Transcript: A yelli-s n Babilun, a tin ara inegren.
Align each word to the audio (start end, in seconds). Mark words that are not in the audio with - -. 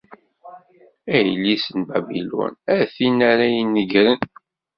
A 1.13 1.15
yelli-s 1.25 1.65
n 1.77 1.81
Babilun, 1.89 2.53
a 2.75 2.75
tin 2.93 3.17
ara 3.31 3.47
inegren. 3.61 4.19